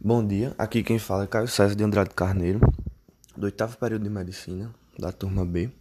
Bom 0.00 0.24
dia, 0.24 0.54
aqui 0.56 0.84
quem 0.84 0.96
fala 0.96 1.24
é 1.24 1.26
Caio 1.26 1.48
César 1.48 1.74
de 1.74 1.82
Andrade 1.82 2.10
Carneiro, 2.14 2.60
do 3.36 3.46
oitavo 3.46 3.76
período 3.76 4.04
de 4.04 4.08
Medicina, 4.08 4.72
da 4.96 5.10
turma 5.10 5.44
B. 5.44 5.72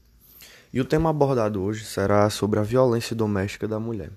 E 0.74 0.82
o 0.82 0.86
tema 0.86 1.12
abordado 1.12 1.62
hoje 1.62 1.86
será 1.86 2.28
sobre 2.32 2.60
a 2.60 2.64
violência 2.64 3.16
doméstica 3.16 3.68
da 3.68 3.80
mulher. 3.80 4.10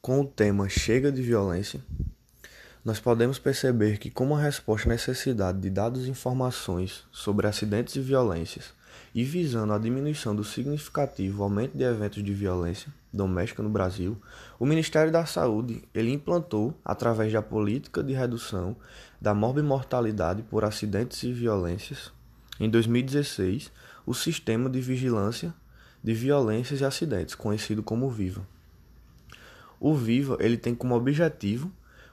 Com 0.00 0.20
o 0.20 0.24
tema 0.24 0.68
Chega 0.68 1.10
de 1.10 1.20
Violência, 1.20 1.80
nós 2.84 3.00
podemos 3.00 3.40
perceber 3.40 3.98
que, 3.98 4.08
como 4.08 4.36
a 4.36 4.40
resposta 4.40 4.88
à 4.88 4.92
necessidade 4.92 5.58
de 5.58 5.68
dados 5.68 6.06
e 6.06 6.10
informações 6.10 7.02
sobre 7.10 7.48
acidentes 7.48 7.96
e 7.96 8.00
violências, 8.00 8.72
e 9.14 9.24
visando 9.24 9.72
a 9.72 9.78
diminuição 9.78 10.34
do 10.34 10.44
significativo 10.44 11.42
aumento 11.42 11.76
de 11.76 11.84
eventos 11.84 12.22
de 12.22 12.32
violência 12.32 12.92
doméstica 13.12 13.62
no 13.62 13.68
Brasil, 13.68 14.16
o 14.58 14.64
Ministério 14.64 15.12
da 15.12 15.26
Saúde 15.26 15.82
ele 15.92 16.12
implantou, 16.12 16.74
através 16.84 17.32
da 17.32 17.42
política 17.42 18.02
de 18.02 18.12
redução 18.12 18.76
da 19.20 19.34
morbimortalidade 19.34 20.42
por 20.42 20.64
acidentes 20.64 21.22
e 21.22 21.32
violências, 21.32 22.12
em 22.60 22.68
2016, 22.68 23.72
o 24.04 24.12
Sistema 24.12 24.68
de 24.68 24.80
Vigilância 24.80 25.54
de 26.04 26.12
Violências 26.12 26.80
e 26.80 26.84
Acidentes, 26.84 27.34
conhecido 27.34 27.82
como 27.82 28.10
VIVA. 28.10 28.46
O 29.80 29.94
VIVA 29.94 30.36
ele 30.40 30.58
tem 30.58 30.74
como 30.74 30.94
objetivo 30.94 31.72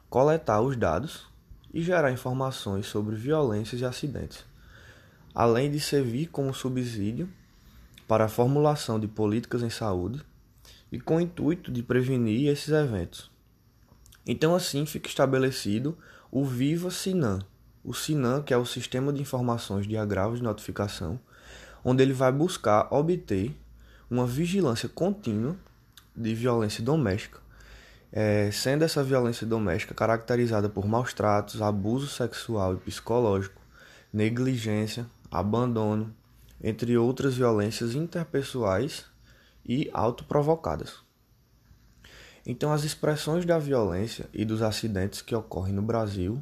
coletar 0.10 0.62
os 0.62 0.78
dados 0.78 1.28
e 1.74 1.82
gerar 1.82 2.14
informações 2.14 2.86
sobre 2.86 3.16
violências 3.16 3.82
e 3.82 3.86
acidentes 3.86 4.47
além 5.34 5.70
de 5.70 5.80
servir 5.80 6.28
como 6.28 6.54
subsídio 6.54 7.30
para 8.08 8.26
a 8.26 8.30
formulação 8.30 9.00
de 9.00 9.08
políticas 9.08 9.62
em 9.62 9.70
saúde 9.70 10.22
e 10.92 11.00
com 11.00 11.18
o 11.18 11.22
intuito 11.22 11.72
de 11.72 11.84
prevenir 11.84 12.50
esses 12.50 12.70
eventos. 12.70 13.30
Então, 14.26 14.56
assim 14.56 14.86
fica 14.86 15.08
estabelecido 15.08 15.98
o 16.32 16.46
Viva 16.46 16.92
Sinan, 16.92 17.40
o 17.84 17.94
Sinan, 17.94 18.42
que 18.42 18.54
é 18.54 18.58
o 18.58 18.66
Sistema 18.66 19.14
de 19.14 19.22
Informações 19.22 19.88
de 19.88 19.96
Agravos 19.96 20.40
de 20.40 20.44
Notificação, 20.44 21.20
onde 21.84 22.04
ele 22.04 22.14
vai 22.14 22.32
buscar 22.32 22.88
obter 22.92 23.56
uma 24.10 24.26
vigilância 24.26 24.90
contínua 24.90 25.56
de 26.16 26.34
violência 26.34 26.84
doméstica, 26.84 27.40
é, 28.12 28.50
sendo 28.52 28.84
essa 28.84 29.04
violência 29.04 29.46
doméstica 29.46 29.94
caracterizada 29.94 30.68
por 30.68 30.88
maus 30.88 31.14
tratos, 31.14 31.62
abuso 31.62 32.08
sexual 32.08 32.74
e 32.74 32.78
psicológico, 32.78 33.62
negligência, 34.12 35.06
abandono, 35.32 36.16
entre 36.62 36.98
outras 36.98 37.36
violências 37.36 37.96
interpessoais 37.96 39.06
e 39.66 39.90
autoprovocadas. 39.94 41.06
Então, 42.46 42.72
as 42.72 42.84
expressões 42.84 43.46
da 43.46 43.60
violência 43.60 44.30
e 44.34 44.46
dos 44.46 44.62
acidentes 44.62 45.22
que 45.22 45.36
ocorrem 45.36 45.74
no 45.74 45.82
Brasil 45.82 46.42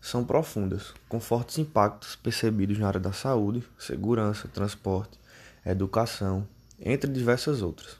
são 0.00 0.24
profundas, 0.24 0.92
com 1.08 1.20
fortes 1.20 1.58
impactos 1.58 2.16
percebidos 2.16 2.76
na 2.76 2.88
área 2.88 2.98
da 2.98 3.12
saúde, 3.12 3.62
segurança, 3.78 4.48
transporte, 4.48 5.20
educação, 5.64 6.46
entre 6.80 7.08
diversas 7.08 7.62
outras. 7.62 7.96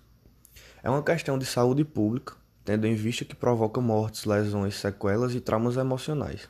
É 0.83 0.91
uma 0.91 1.03
questão 1.03 1.39
de 1.39 1.47
saúde 1.47 1.84
pública, 1.84 2.34
tendo 2.64 2.89
em 2.89 2.97
vista 2.97 3.25
que 3.25 3.37
provoca 3.37 3.81
mortes, 3.81 4.25
lesões, 4.25 4.75
sequelas 4.75 5.33
e 5.33 5.41
traumas 5.41 5.77
emocionais. 5.77 6.48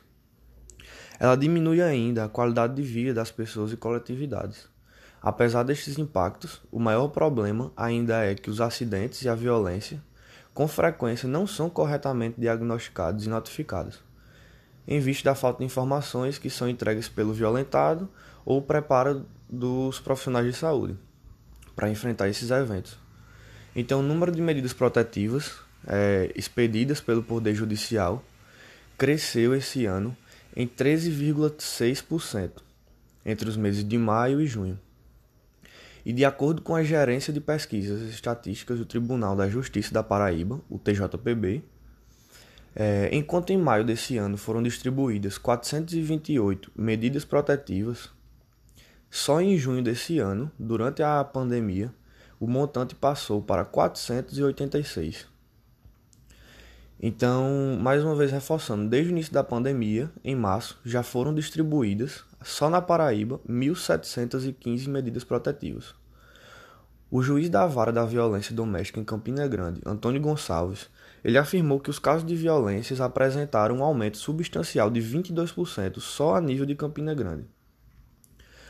Ela 1.19 1.35
diminui 1.35 1.81
ainda 1.81 2.25
a 2.25 2.29
qualidade 2.29 2.75
de 2.75 2.81
vida 2.81 3.13
das 3.13 3.31
pessoas 3.31 3.71
e 3.71 3.77
coletividades. 3.77 4.67
Apesar 5.21 5.63
destes 5.63 5.97
impactos, 5.97 6.61
o 6.71 6.79
maior 6.79 7.07
problema 7.07 7.71
ainda 7.77 8.25
é 8.25 8.35
que 8.35 8.49
os 8.49 8.59
acidentes 8.59 9.21
e 9.21 9.29
a 9.29 9.35
violência, 9.35 10.03
com 10.53 10.67
frequência, 10.67 11.29
não 11.29 11.47
são 11.47 11.69
corretamente 11.69 12.39
diagnosticados 12.39 13.25
e 13.25 13.29
notificados, 13.29 13.99
em 14.85 14.99
vista 14.99 15.29
da 15.29 15.35
falta 15.35 15.59
de 15.59 15.65
informações 15.65 16.37
que 16.37 16.49
são 16.49 16.67
entregues 16.67 17.07
pelo 17.07 17.33
violentado 17.33 18.09
ou 18.45 18.61
preparo 18.61 19.25
dos 19.49 19.99
profissionais 19.99 20.45
de 20.45 20.53
saúde 20.53 20.97
para 21.75 21.89
enfrentar 21.89 22.27
esses 22.27 22.51
eventos. 22.51 22.97
Então, 23.75 24.01
o 24.01 24.03
número 24.03 24.31
de 24.31 24.41
medidas 24.41 24.73
protetivas 24.73 25.53
é, 25.87 26.31
expedidas 26.35 27.01
pelo 27.01 27.23
Poder 27.23 27.55
Judicial 27.55 28.23
cresceu 28.97 29.55
esse 29.55 29.85
ano 29.85 30.15
em 30.55 30.67
13,6% 30.67 32.51
entre 33.25 33.49
os 33.49 33.57
meses 33.57 33.83
de 33.87 33.97
maio 33.97 34.41
e 34.41 34.45
junho. 34.45 34.79
E 36.05 36.11
de 36.11 36.25
acordo 36.25 36.61
com 36.61 36.75
a 36.75 36.83
Gerência 36.83 37.31
de 37.31 37.39
Pesquisas 37.39 38.01
Estatísticas 38.09 38.77
do 38.77 38.85
Tribunal 38.85 39.35
da 39.35 39.49
Justiça 39.49 39.93
da 39.93 40.03
Paraíba, 40.03 40.59
o 40.69 40.77
TJPB, 40.77 41.63
é, 42.75 43.09
enquanto 43.13 43.51
em 43.51 43.57
maio 43.57 43.85
desse 43.85 44.17
ano 44.17 44.35
foram 44.35 44.61
distribuídas 44.61 45.37
428 45.37 46.71
medidas 46.75 47.23
protetivas, 47.23 48.09
só 49.09 49.39
em 49.39 49.57
junho 49.57 49.83
desse 49.83 50.19
ano, 50.19 50.51
durante 50.57 51.03
a 51.03 51.23
pandemia, 51.23 51.93
o 52.39 52.47
montante 52.47 52.95
passou 52.95 53.41
para 53.41 53.63
486. 53.63 55.32
Então, 57.05 57.77
mais 57.81 58.01
uma 58.01 58.15
vez 58.15 58.31
reforçando, 58.31 58.87
desde 58.87 59.09
o 59.09 59.11
início 59.11 59.33
da 59.33 59.43
pandemia, 59.43 60.09
em 60.23 60.37
março, 60.37 60.79
já 60.85 61.03
foram 61.03 61.35
distribuídas, 61.35 62.23
só 62.41 62.69
na 62.69 62.81
Paraíba, 62.81 63.41
1.715 63.45 64.87
medidas 64.87 65.25
protetivas. 65.25 65.93
O 67.11 67.21
juiz 67.21 67.49
da 67.49 67.67
vara 67.67 67.91
da 67.91 68.05
violência 68.05 68.55
doméstica 68.55 69.01
em 69.01 69.03
Campina 69.03 69.45
Grande, 69.49 69.81
Antônio 69.85 70.21
Gonçalves, 70.21 70.89
ele 71.25 71.37
afirmou 71.37 71.77
que 71.77 71.89
os 71.89 71.99
casos 71.99 72.25
de 72.25 72.37
violências 72.37 73.01
apresentaram 73.01 73.79
um 73.79 73.83
aumento 73.83 74.15
substancial 74.15 74.89
de 74.89 75.01
22% 75.01 75.99
só 75.99 76.37
a 76.37 76.41
nível 76.41 76.65
de 76.65 76.73
Campina 76.73 77.13
Grande. 77.13 77.45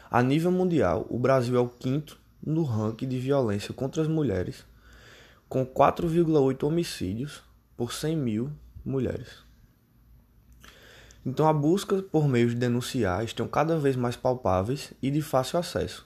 A 0.09 0.23
nível 0.23 0.51
mundial, 0.51 1.05
o 1.07 1.19
Brasil 1.19 1.55
é 1.55 1.59
o 1.59 1.69
quinto 1.69 2.17
no 2.43 2.63
ranking 2.63 3.07
de 3.07 3.19
violência 3.19 3.75
contra 3.75 4.01
as 4.01 4.07
mulheres, 4.07 4.65
com 5.47 5.63
4,8 5.63 6.63
homicídios 6.63 7.43
por 7.75 7.93
100 7.93 8.15
mil 8.15 8.51
mulheres. 8.85 9.43
Então, 11.25 11.47
a 11.47 11.53
busca 11.53 12.01
por 12.01 12.27
meios 12.27 12.51
de 12.51 12.57
denunciar 12.57 13.23
estão 13.23 13.47
cada 13.47 13.79
vez 13.79 13.95
mais 13.95 14.15
palpáveis 14.15 14.93
e 15.01 15.09
de 15.09 15.21
fácil 15.21 15.57
acesso. 15.57 16.05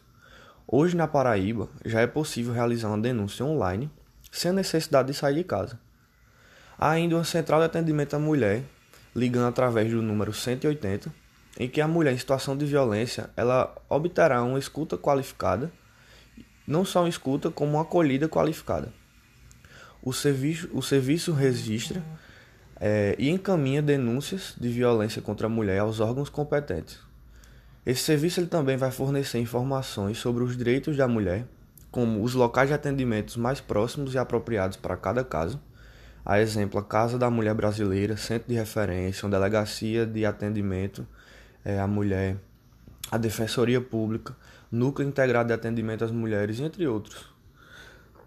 Hoje, 0.67 0.95
na 0.95 1.07
Paraíba, 1.07 1.69
já 1.83 2.01
é 2.01 2.07
possível 2.07 2.53
realizar 2.53 2.89
uma 2.89 2.99
denúncia 2.99 3.43
online 3.43 3.89
sem 4.31 4.51
a 4.51 4.53
necessidade 4.53 5.11
de 5.11 5.17
sair 5.17 5.35
de 5.35 5.43
casa. 5.43 5.79
Há 6.77 6.91
ainda 6.91 7.15
uma 7.15 7.23
central 7.23 7.59
de 7.61 7.65
atendimento 7.65 8.15
à 8.15 8.19
mulher, 8.19 8.63
ligando 9.15 9.47
através 9.47 9.91
do 9.91 10.01
número 10.01 10.31
180, 10.31 11.11
em 11.59 11.67
que 11.67 11.81
a 11.81 11.87
mulher 11.87 12.13
em 12.13 12.17
situação 12.17 12.55
de 12.55 12.65
violência 12.65 13.31
ela 13.35 13.75
obterá 13.89 14.43
uma 14.43 14.59
escuta 14.59 14.97
qualificada, 14.97 15.71
não 16.67 16.85
só 16.85 17.01
uma 17.01 17.09
escuta, 17.09 17.49
como 17.49 17.71
uma 17.71 17.81
acolhida 17.81 18.29
qualificada 18.29 18.93
o 20.01 20.13
serviço, 20.13 20.69
o 20.73 20.81
serviço 20.81 21.31
registra 21.31 22.03
é, 22.79 23.15
e 23.17 23.29
encaminha 23.29 23.81
denúncias 23.81 24.53
de 24.59 24.69
violência 24.69 25.21
contra 25.21 25.47
a 25.47 25.49
mulher 25.49 25.79
aos 25.79 25.99
órgãos 25.99 26.29
competentes. 26.29 26.99
Esse 27.85 28.03
serviço 28.03 28.39
ele 28.39 28.47
também 28.47 28.77
vai 28.77 28.91
fornecer 28.91 29.39
informações 29.39 30.17
sobre 30.17 30.43
os 30.43 30.57
direitos 30.57 30.97
da 30.97 31.07
mulher, 31.07 31.45
como 31.89 32.21
os 32.21 32.33
locais 32.33 32.67
de 32.67 32.75
atendimentos 32.75 33.37
mais 33.37 33.61
próximos 33.61 34.13
e 34.13 34.17
apropriados 34.17 34.77
para 34.77 34.97
cada 34.97 35.23
caso, 35.23 35.59
a 36.25 36.41
exemplo, 36.41 36.77
a 36.77 36.83
Casa 36.83 37.17
da 37.17 37.29
Mulher 37.29 37.53
Brasileira, 37.53 38.17
Centro 38.17 38.49
de 38.49 38.55
Referência, 38.55 39.25
uma 39.25 39.31
delegacia 39.31 40.05
de 40.05 40.25
atendimento 40.25 41.07
é, 41.63 41.79
à 41.79 41.87
mulher, 41.87 42.35
a 43.09 43.17
Defensoria 43.17 43.79
Pública, 43.79 44.35
Núcleo 44.69 45.07
Integrado 45.07 45.47
de 45.47 45.53
Atendimento 45.53 46.03
às 46.03 46.11
Mulheres, 46.11 46.59
entre 46.59 46.85
outros. 46.85 47.36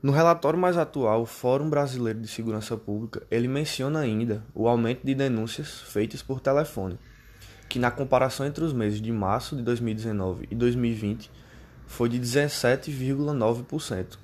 No 0.03 0.13
relatório 0.13 0.59
mais 0.59 0.79
atual, 0.79 1.21
o 1.21 1.27
Fórum 1.27 1.69
Brasileiro 1.69 2.21
de 2.21 2.27
Segurança 2.27 2.75
Pública, 2.75 3.23
ele 3.31 3.47
menciona 3.47 4.01
ainda 4.01 4.43
o 4.55 4.67
aumento 4.67 5.05
de 5.05 5.15
denúncias 5.15 5.83
feitas 5.83 6.23
por 6.23 6.41
telefone, 6.41 6.99
que 7.69 7.79
na 7.79 7.91
comparação 7.91 8.47
entre 8.47 8.65
os 8.65 8.73
meses 8.73 8.99
de 8.99 9.13
março 9.13 9.55
de 9.55 9.63
2019 9.63 10.49
e 10.51 10.55
2020 10.55 11.31
foi 11.87 12.09
de 12.09 12.19
17,9%. 12.19 14.19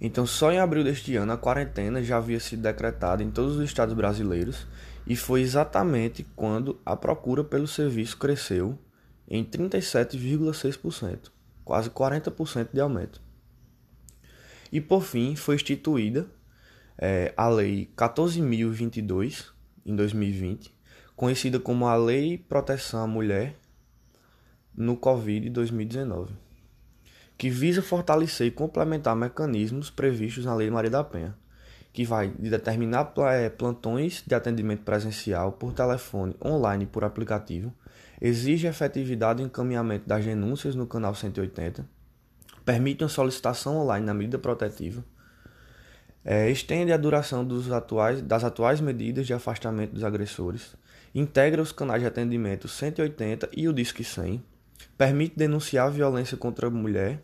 Então, 0.00 0.26
só 0.26 0.50
em 0.50 0.58
abril 0.58 0.82
deste 0.82 1.14
ano, 1.16 1.32
a 1.32 1.36
quarentena 1.36 2.02
já 2.02 2.16
havia 2.16 2.40
sido 2.40 2.62
decretada 2.62 3.22
em 3.22 3.30
todos 3.30 3.56
os 3.56 3.62
estados 3.62 3.94
brasileiros 3.94 4.66
e 5.06 5.16
foi 5.16 5.42
exatamente 5.42 6.26
quando 6.34 6.80
a 6.86 6.96
procura 6.96 7.44
pelo 7.44 7.66
serviço 7.66 8.16
cresceu 8.16 8.78
em 9.28 9.44
37,6%, 9.44 11.30
quase 11.62 11.90
40% 11.90 12.68
de 12.72 12.80
aumento. 12.80 13.22
E 14.74 14.80
por 14.80 15.04
fim 15.04 15.36
foi 15.36 15.54
instituída 15.54 16.26
é, 16.98 17.32
a 17.36 17.48
Lei 17.48 17.88
14.022 17.96 19.52
em 19.86 19.94
2020, 19.94 20.74
conhecida 21.14 21.60
como 21.60 21.86
a 21.86 21.94
Lei 21.94 22.36
Proteção 22.36 23.04
à 23.04 23.06
Mulher 23.06 23.54
no 24.76 24.96
Covid 24.96 25.48
2019, 25.48 26.34
que 27.38 27.48
visa 27.48 27.82
fortalecer 27.82 28.48
e 28.48 28.50
complementar 28.50 29.14
mecanismos 29.14 29.90
previstos 29.90 30.44
na 30.44 30.56
Lei 30.56 30.68
Maria 30.72 30.90
da 30.90 31.04
Penha, 31.04 31.36
que 31.92 32.04
vai 32.04 32.30
determinar 32.30 33.14
eh, 33.28 33.50
plantões 33.50 34.24
de 34.26 34.34
atendimento 34.34 34.82
presencial 34.82 35.52
por 35.52 35.72
telefone, 35.72 36.34
online 36.44 36.84
por 36.84 37.04
aplicativo, 37.04 37.72
exige 38.20 38.66
efetividade 38.66 39.40
e 39.40 39.46
encaminhamento 39.46 40.08
das 40.08 40.24
denúncias 40.24 40.74
no 40.74 40.88
canal 40.88 41.14
180, 41.14 41.88
permite 42.64 43.04
uma 43.04 43.08
solicitação 43.08 43.78
online 43.78 44.06
na 44.06 44.14
medida 44.14 44.38
protetiva, 44.38 45.04
é, 46.24 46.50
estende 46.50 46.92
a 46.92 46.96
duração 46.96 47.46
atuais, 47.72 48.22
das 48.22 48.44
atuais 48.44 48.80
medidas 48.80 49.26
de 49.26 49.34
afastamento 49.34 49.92
dos 49.92 50.04
agressores, 50.04 50.74
integra 51.14 51.60
os 51.60 51.70
canais 51.70 52.00
de 52.00 52.08
atendimento 52.08 52.66
180 52.66 53.50
e 53.52 53.68
o 53.68 53.72
Disque 53.72 54.02
100, 54.02 54.42
permite 54.96 55.36
denunciar 55.36 55.90
violência 55.90 56.36
contra 56.36 56.68
a 56.68 56.70
mulher, 56.70 57.20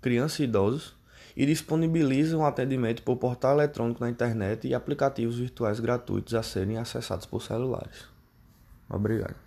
criança 0.00 0.42
e 0.42 0.44
idosos 0.44 0.94
e 1.36 1.46
disponibiliza 1.46 2.36
um 2.36 2.44
atendimento 2.44 3.02
por 3.02 3.16
portal 3.16 3.54
eletrônico 3.54 4.00
na 4.00 4.10
internet 4.10 4.68
e 4.68 4.74
aplicativos 4.74 5.38
virtuais 5.38 5.80
gratuitos 5.80 6.34
a 6.34 6.42
serem 6.42 6.78
acessados 6.78 7.26
por 7.26 7.42
celulares. 7.42 8.04
Obrigado. 8.88 9.43